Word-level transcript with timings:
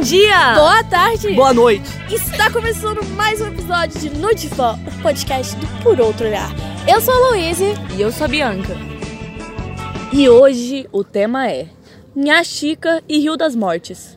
dia! 0.00 0.54
Boa 0.54 0.82
tarde! 0.84 1.34
Boa 1.34 1.52
noite! 1.52 1.86
Está 2.10 2.50
começando 2.50 3.04
mais 3.16 3.38
um 3.42 3.48
episódio 3.48 4.00
de 4.00 4.08
Nudifã, 4.08 4.78
o 4.86 5.02
podcast 5.02 5.54
do 5.56 5.66
Por 5.82 6.00
Outro 6.00 6.26
Olhar. 6.26 6.50
Eu 6.88 7.02
sou 7.02 7.12
a 7.12 7.28
Louise. 7.28 7.74
E 7.94 8.00
eu 8.00 8.10
sou 8.10 8.24
a 8.24 8.28
Bianca. 8.28 8.74
E 10.10 10.26
hoje 10.26 10.88
o 10.90 11.04
tema 11.04 11.50
é 11.50 11.68
Minha 12.16 12.42
Chica 12.42 13.04
e 13.06 13.18
Rio 13.18 13.36
das 13.36 13.54
Mortes. 13.54 14.16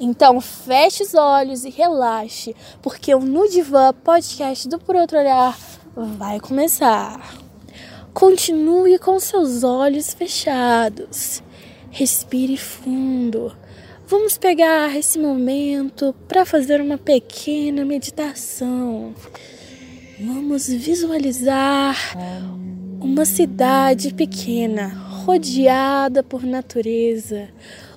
Então 0.00 0.40
feche 0.40 1.02
os 1.02 1.12
olhos 1.12 1.66
e 1.66 1.68
relaxe, 1.68 2.56
porque 2.80 3.14
o 3.14 3.20
Nudivan 3.20 3.92
podcast 4.02 4.66
do 4.66 4.78
Por 4.78 4.96
Outro 4.96 5.18
Olhar 5.18 5.58
vai 5.94 6.40
começar. 6.40 7.34
Continue 8.14 8.98
com 8.98 9.20
seus 9.20 9.62
olhos 9.62 10.14
fechados. 10.14 11.42
Respire 11.90 12.56
fundo. 12.56 13.52
Vamos 14.10 14.38
pegar 14.38 14.96
esse 14.96 15.18
momento 15.18 16.14
para 16.26 16.46
fazer 16.46 16.80
uma 16.80 16.96
pequena 16.96 17.84
meditação. 17.84 19.14
Vamos 20.18 20.66
visualizar 20.66 22.16
uma 22.98 23.26
cidade 23.26 24.14
pequena, 24.14 24.88
rodeada 25.26 26.22
por 26.22 26.42
natureza. 26.42 27.50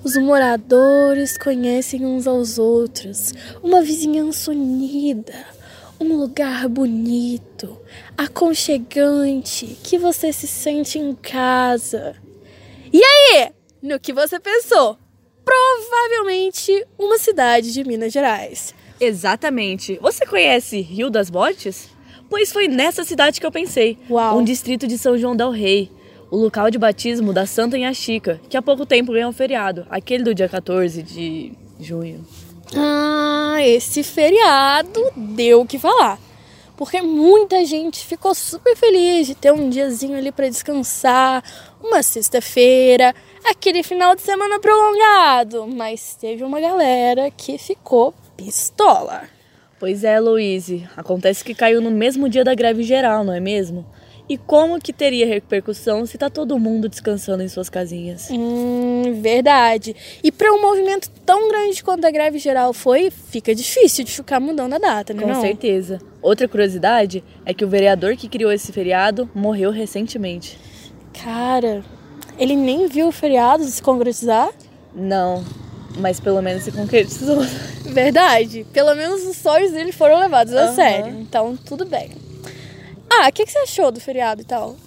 Os 0.03 0.17
moradores 0.17 1.37
conhecem 1.37 2.05
uns 2.05 2.27
aos 2.27 2.59
outros, 2.59 3.34
uma 3.63 3.81
vizinhança 3.81 4.51
unida, 4.51 5.45
um 5.98 6.17
lugar 6.17 6.67
bonito, 6.67 7.79
aconchegante, 8.18 9.77
que 9.81 9.98
você 9.98 10.34
se 10.34 10.46
sente 10.46 10.99
em 10.99 11.15
casa. 11.15 12.18
E 12.91 13.01
aí? 13.01 13.53
No 13.81 13.98
que 13.98 14.12
você 14.12 14.41
pensou? 14.41 14.98
Provavelmente 15.43 16.85
uma 16.97 17.17
cidade 17.17 17.73
de 17.73 17.84
Minas 17.84 18.13
Gerais. 18.13 18.73
Exatamente. 18.99 19.97
Você 20.01 20.25
conhece 20.25 20.79
Rio 20.81 21.09
das 21.09 21.31
Mortes? 21.31 21.89
Pois 22.29 22.51
foi 22.51 22.67
nessa 22.67 23.03
cidade 23.03 23.39
que 23.39 23.45
eu 23.45 23.51
pensei. 23.51 23.97
Uau. 24.09 24.37
Um 24.37 24.43
distrito 24.43 24.87
de 24.87 24.97
São 24.97 25.17
João 25.17 25.35
del 25.35 25.49
Rei. 25.49 25.91
O 26.29 26.37
local 26.37 26.71
de 26.71 26.77
batismo 26.77 27.34
da 27.34 27.45
Santa 27.45 27.77
Inhaxica, 27.77 28.39
que 28.47 28.55
há 28.55 28.62
pouco 28.62 28.85
tempo 28.85 29.12
ganhou 29.12 29.29
um 29.29 29.34
feriado. 29.34 29.85
Aquele 29.89 30.23
do 30.23 30.34
dia 30.34 30.47
14 30.47 31.03
de 31.03 31.51
junho. 31.77 32.25
Ah, 32.73 33.57
esse 33.59 34.01
feriado 34.01 35.03
deu 35.15 35.62
o 35.62 35.65
que 35.65 35.77
falar. 35.77 36.17
Porque 36.82 36.99
muita 36.99 37.63
gente 37.63 38.04
ficou 38.04 38.34
super 38.34 38.76
feliz 38.76 39.27
de 39.27 39.35
ter 39.35 39.54
um 39.54 39.70
diazinho 39.70 40.18
ali 40.18 40.32
para 40.32 40.49
descansar, 40.49 41.43
uma 41.79 42.01
sexta-feira, 42.01 43.13
aquele 43.46 43.84
final 43.84 44.15
de 44.15 44.24
semana 44.24 44.60
prolongado. 44.60 45.68
Mas 45.68 46.18
teve 46.20 46.43
uma 46.43 46.59
galera 46.59 47.29
que 47.29 47.59
ficou 47.59 48.15
pistola. 48.35 49.29
Pois 49.79 50.04
é, 50.04 50.20
Louise. 50.20 50.90
Acontece 50.98 51.43
que 51.43 51.54
caiu 51.54 51.82
no 51.82 51.91
mesmo 51.91 52.27
dia 52.27 52.43
da 52.43 52.55
greve 52.55 52.82
geral, 52.82 53.24
não 53.24 53.34
é 53.35 53.40
mesmo? 53.40 53.85
E 54.32 54.37
como 54.37 54.79
que 54.79 54.93
teria 54.93 55.27
repercussão 55.27 56.05
se 56.05 56.18
tá 56.18 56.29
todo 56.29 56.57
mundo 56.57 56.87
descansando 56.87 57.43
em 57.43 57.49
suas 57.49 57.68
casinhas? 57.68 58.29
Hum, 58.32 59.20
verdade. 59.21 59.93
E 60.24 60.32
para 60.32 60.54
um 60.54 60.62
movimento 60.62 61.12
tão 61.26 61.49
grande 61.49 61.84
quanto 61.84 62.07
a 62.07 62.12
greve 62.12 62.40
geral 62.40 62.71
foi, 62.71 63.12
fica 63.12 63.54
difícil 63.54 64.06
de 64.06 64.12
ficar 64.13 64.40
mudando 64.40 64.72
a 64.72 64.78
data, 64.78 65.13
né? 65.13 65.22
Com 65.22 65.28
não? 65.28 65.41
certeza. 65.41 66.00
Outra 66.22 66.47
curiosidade 66.47 67.22
é 67.46 67.53
que 67.53 67.66
o 67.66 67.68
vereador 67.68 68.16
que 68.16 68.29
criou 68.29 68.53
esse 68.53 68.72
feriado 68.72 69.29
morreu 69.35 69.69
recentemente. 69.69 70.57
Cara, 71.12 71.84
ele 72.40 72.56
nem 72.56 72.88
viu 72.88 73.09
o 73.09 73.12
feriado 73.12 73.66
se 73.66 73.84
concretizar? 73.84 74.50
Não, 74.96 75.44
mas 75.98 76.22
pelo 76.22 76.42
menos 76.42 76.63
se 76.63 76.72
concretizou. 76.72 77.42
Verdade. 77.84 78.66
Pelo 78.72 78.96
menos 78.96 79.25
os 79.25 79.36
sonhos 79.36 79.72
dele 79.72 79.92
foram 79.92 80.18
levados 80.22 80.53
a 80.53 80.74
sério. 80.74 81.19
Então, 81.19 81.58
tudo 81.58 81.84
bem. 81.84 82.21
Ah, 83.14 83.28
o 83.28 83.32
que, 83.34 83.46
que 83.46 83.52
você 83.52 83.60
achou 83.60 83.92
do 83.92 84.00
feriado 84.00 84.42
e 84.42 84.46
tal? 84.46 84.78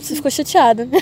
Você 0.00 0.16
ficou 0.16 0.28
chateada, 0.28 0.84
né? 0.84 0.98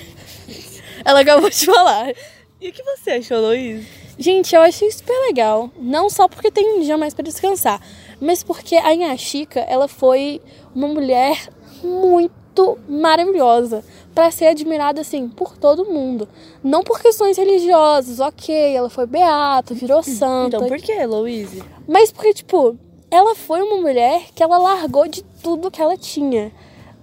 Ela 1.03 1.21
acabou 1.21 1.49
de 1.49 1.65
falar. 1.65 2.13
E 2.61 2.69
o 2.69 2.73
que 2.73 2.83
você 2.83 3.13
achou, 3.13 3.41
Luiz? 3.41 3.87
Gente, 4.19 4.55
eu 4.55 4.61
achei 4.61 4.91
super 4.91 5.19
legal. 5.27 5.71
Não 5.79 6.11
só 6.11 6.29
porque 6.29 6.51
tem 6.51 6.77
um 6.77 6.81
dia 6.81 6.99
mais 6.99 7.15
para 7.15 7.25
descansar, 7.25 7.81
mas 8.21 8.43
porque 8.43 8.77
a 8.77 8.95
Inhaxica, 8.95 9.61
ela 9.61 9.89
foi 9.89 10.43
uma 10.75 10.89
mulher 10.89 11.49
muito 11.83 12.79
maravilhosa 12.87 13.83
para 14.15 14.31
ser 14.31 14.47
admirada 14.47 15.01
assim 15.01 15.27
por 15.27 15.57
todo 15.57 15.87
mundo. 15.87 16.29
Não 16.63 16.83
por 16.83 17.01
questões 17.01 17.39
religiosas, 17.39 18.21
ok, 18.21 18.55
ela 18.77 18.91
foi 18.91 19.07
beata, 19.07 19.73
virou 19.73 20.03
santa. 20.05 20.59
Então 20.59 20.69
por 20.69 20.79
que, 20.79 21.07
Louise? 21.07 21.63
Mas 21.89 22.13
porque, 22.13 22.35
tipo, 22.35 22.79
ela 23.15 23.37
foi 23.37 23.63
uma 23.63 23.81
mulher 23.81 24.23
que 24.35 24.43
ela 24.43 24.59
largou 24.59 25.07
de 25.07 25.23
tudo 25.41 25.71
que 25.71 25.81
ela 25.81 25.97
tinha. 25.97 26.51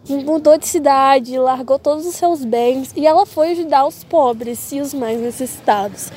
Mudou 0.10 0.58
de 0.58 0.68
cidade, 0.68 1.38
largou 1.40 1.80
todos 1.80 2.06
os 2.06 2.16
seus 2.16 2.44
bens 2.44 2.92
e 2.98 3.08
ela 3.08 3.26
foi 3.26 3.52
ajudar 3.52 3.88
os 3.88 4.04
pobres 4.04 4.74
e 4.74 4.82
os 4.82 4.94
mais 4.94 5.22
necessitados. 5.22 6.12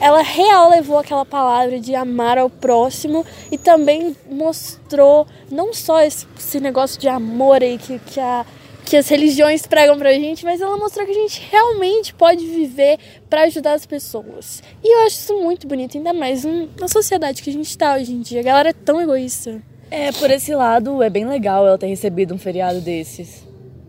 Ela 0.00 0.22
real 0.22 0.70
levou 0.70 0.98
aquela 0.98 1.26
palavra 1.26 1.80
de 1.80 1.96
amar 1.96 2.38
ao 2.38 2.48
próximo 2.48 3.26
e 3.50 3.58
também 3.58 4.16
mostrou 4.30 5.26
não 5.50 5.74
só 5.74 6.00
esse, 6.00 6.28
esse 6.38 6.60
negócio 6.60 7.00
de 7.00 7.08
amor 7.08 7.60
aí 7.60 7.76
que, 7.76 7.98
que, 7.98 8.20
a, 8.20 8.46
que 8.90 8.96
as 8.96 9.08
religiões 9.08 9.64
pregam 9.68 9.96
pra 9.96 10.12
gente, 10.14 10.44
mas 10.44 10.60
ela 10.60 10.76
mostrou 10.76 11.06
que 11.06 11.12
a 11.12 11.14
gente 11.14 11.40
realmente 11.48 12.12
pode 12.12 12.44
viver 12.44 12.98
para 13.28 13.42
ajudar 13.42 13.74
as 13.74 13.86
pessoas. 13.86 14.64
E 14.82 14.92
eu 14.92 15.06
acho 15.06 15.14
isso 15.14 15.40
muito 15.40 15.68
bonito, 15.68 15.96
ainda 15.96 16.12
mais 16.12 16.44
na 16.44 16.88
sociedade 16.88 17.40
que 17.40 17.50
a 17.50 17.52
gente 17.52 17.78
tá 17.78 17.94
hoje 17.94 18.12
em 18.12 18.20
dia. 18.20 18.40
A 18.40 18.42
galera 18.42 18.70
é 18.70 18.72
tão 18.72 19.00
egoísta. 19.00 19.62
É, 19.92 20.10
por 20.10 20.28
esse 20.28 20.52
lado, 20.56 21.04
é 21.04 21.08
bem 21.08 21.24
legal 21.24 21.64
ela 21.68 21.78
ter 21.78 21.86
recebido 21.86 22.34
um 22.34 22.38
feriado 22.38 22.80
desses. 22.80 23.46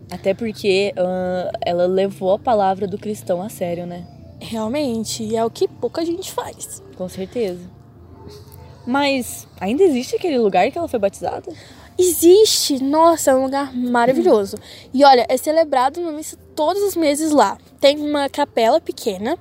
Até 0.08 0.34
porque 0.34 0.94
ah, 0.96 1.50
ela 1.62 1.86
levou 1.86 2.34
a 2.34 2.38
palavra 2.38 2.86
do 2.86 2.96
cristão 2.96 3.42
a 3.42 3.48
sério, 3.48 3.84
né? 3.84 4.06
Realmente, 4.38 5.34
é 5.34 5.44
o 5.44 5.50
que 5.50 5.66
pouca 5.66 6.06
gente 6.06 6.30
faz. 6.30 6.80
Com 6.96 7.08
certeza. 7.08 7.68
Mas 8.86 9.48
ainda 9.60 9.82
existe 9.82 10.14
aquele 10.14 10.38
lugar 10.38 10.70
que 10.70 10.78
ela 10.78 10.86
foi 10.86 11.00
batizada? 11.00 11.52
Existe, 11.98 12.82
nossa, 12.82 13.30
é 13.30 13.34
um 13.34 13.44
lugar 13.44 13.74
maravilhoso. 13.74 14.56
E 14.92 15.04
olha, 15.04 15.26
é 15.28 15.36
celebrado 15.36 16.00
uma 16.00 16.12
missa 16.12 16.36
todos 16.54 16.82
os 16.82 16.96
meses 16.96 17.30
lá. 17.30 17.58
Tem 17.80 17.98
uma 17.98 18.28
capela 18.28 18.80
pequena, 18.80 19.36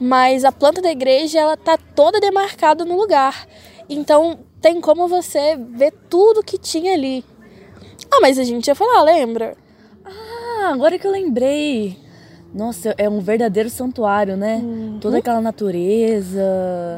mas 0.00 0.44
a 0.44 0.52
planta 0.52 0.82
da 0.82 0.90
igreja 0.90 1.40
ela 1.40 1.56
tá 1.56 1.76
toda 1.76 2.20
demarcada 2.20 2.84
no 2.84 2.96
lugar. 2.96 3.46
Então 3.88 4.40
tem 4.60 4.80
como 4.80 5.06
você 5.08 5.56
ver 5.56 5.92
tudo 6.08 6.42
que 6.42 6.58
tinha 6.58 6.92
ali. 6.92 7.24
Ah, 8.10 8.18
mas 8.20 8.38
a 8.38 8.44
gente 8.44 8.66
ia 8.66 8.74
falar, 8.74 9.02
lembra? 9.02 9.56
Ah, 10.04 10.70
agora 10.72 10.98
que 10.98 11.06
eu 11.06 11.10
lembrei. 11.10 11.96
Nossa, 12.52 12.94
é 12.98 13.08
um 13.08 13.20
verdadeiro 13.20 13.70
santuário, 13.70 14.36
né? 14.36 14.62
Toda 15.00 15.18
aquela 15.18 15.40
natureza, 15.40 16.42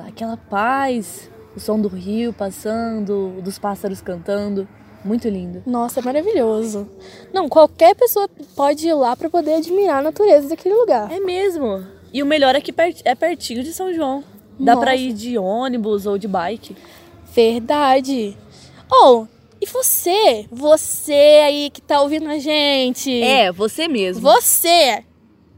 aquela 0.09 0.37
paz, 0.37 1.31
o 1.55 1.61
som 1.61 1.79
do 1.79 1.89
rio 1.89 2.33
passando, 2.33 3.41
dos 3.41 3.59
pássaros 3.59 4.01
cantando. 4.01 4.67
Muito 5.05 5.29
lindo. 5.29 5.63
Nossa, 5.67 6.01
é 6.01 6.03
maravilhoso. 6.03 6.89
Não, 7.33 7.49
qualquer 7.49 7.95
pessoa 7.95 8.29
pode 8.57 8.89
ir 8.89 8.95
lá 8.95 9.15
para 9.15 9.29
poder 9.29 9.55
admirar 9.55 9.99
a 9.99 10.03
natureza 10.03 10.49
daquele 10.49 10.75
lugar. 10.75 11.13
É 11.13 11.21
mesmo. 11.21 11.85
E 12.13 12.23
o 12.23 12.27
melhor 12.27 12.55
é 12.55 12.61
que 12.61 12.73
é 13.05 13.15
pertinho 13.15 13.63
de 13.63 13.73
São 13.73 13.93
João. 13.93 14.25
Dá 14.59 14.75
Nossa. 14.75 14.87
pra 14.87 14.97
ir 14.97 15.13
de 15.13 15.37
ônibus 15.37 16.07
ou 16.07 16.17
de 16.17 16.27
bike. 16.29 16.77
Verdade. 17.35 18.37
Oh, 18.91 19.27
e 19.61 19.67
você? 19.67 20.47
Você 20.51 21.13
aí 21.45 21.71
que 21.71 21.83
tá 21.83 22.01
ouvindo 22.01 22.29
a 22.29 22.39
gente? 22.39 23.21
É, 23.23 23.51
você 23.53 23.89
mesmo. 23.89 24.23
Você. 24.23 25.05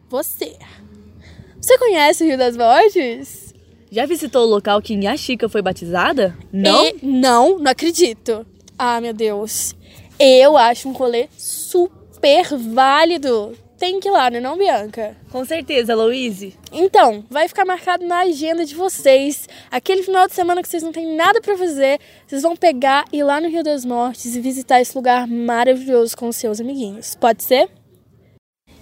Você. 0.08 0.56
Você 1.60 1.78
conhece 1.78 2.24
o 2.24 2.26
Rio 2.26 2.38
das 2.38 2.56
Mortes? 2.56 3.54
Já 3.90 4.06
visitou 4.06 4.42
o 4.44 4.50
local 4.50 4.80
que 4.80 4.94
Inhaxica 4.94 5.48
foi 5.48 5.62
batizada? 5.62 6.36
Não? 6.52 6.86
E- 6.86 6.96
não, 7.02 7.58
não 7.58 7.70
acredito. 7.70 8.46
Ah, 8.78 9.00
meu 9.00 9.12
Deus. 9.12 9.74
Eu 10.18 10.56
acho 10.56 10.88
um 10.88 10.92
rolê 10.92 11.28
super 11.36 12.44
válido. 12.56 13.56
Tem 13.78 14.00
que 14.00 14.08
ir 14.08 14.10
lá, 14.10 14.30
né, 14.30 14.40
não, 14.40 14.56
Bianca? 14.56 15.14
Com 15.30 15.44
certeza, 15.44 15.94
Louise. 15.94 16.56
Então, 16.72 17.22
vai 17.28 17.46
ficar 17.46 17.66
marcado 17.66 18.06
na 18.06 18.20
agenda 18.20 18.64
de 18.64 18.74
vocês. 18.74 19.46
Aquele 19.70 20.02
final 20.02 20.26
de 20.26 20.34
semana 20.34 20.62
que 20.62 20.68
vocês 20.68 20.82
não 20.82 20.92
têm 20.92 21.14
nada 21.14 21.42
pra 21.42 21.58
fazer, 21.58 22.00
vocês 22.26 22.42
vão 22.42 22.56
pegar 22.56 23.04
e 23.12 23.18
ir 23.18 23.22
lá 23.22 23.38
no 23.38 23.50
Rio 23.50 23.62
das 23.62 23.84
Mortes 23.84 24.34
e 24.34 24.40
visitar 24.40 24.80
esse 24.80 24.96
lugar 24.96 25.26
maravilhoso 25.26 26.16
com 26.16 26.32
seus 26.32 26.58
amiguinhos. 26.58 27.14
Pode 27.14 27.44
ser? 27.44 27.68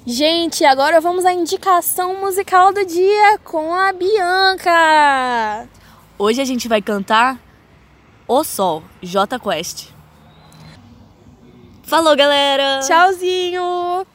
Gente, 0.07 0.65
agora 0.65 1.01
vamos 1.01 1.25
à 1.25 1.33
indicação 1.33 2.21
musical 2.21 2.73
do 2.73 2.85
dia 2.85 3.39
com 3.43 3.75
a 3.75 3.93
Bianca. 3.93 5.69
Hoje 6.17 6.41
a 6.41 6.45
gente 6.45 6.69
vai 6.69 6.81
cantar 6.81 7.41
O 8.27 8.43
Sol, 8.43 8.83
J 9.03 9.39
Quest. 9.39 9.89
Falou, 11.83 12.17
galera! 12.17 12.81
Tchauzinho! 12.83 14.07